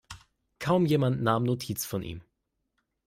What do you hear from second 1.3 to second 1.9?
Notiz